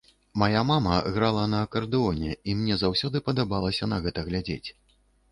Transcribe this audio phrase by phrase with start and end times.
[0.41, 4.69] Мая мама грала на акардэоне і мне заўсёды падабалася на гэта глядзець.